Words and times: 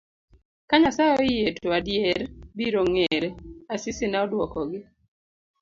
ka 0.69 0.75
Nyasaye 0.81 1.11
oyie 1.23 1.47
to 1.59 1.67
adier 1.77 2.19
biro 2.57 2.81
ng'ere, 2.91 3.29
Asisi 3.73 4.05
ne 4.07 4.17
odwokogi. 4.23 4.81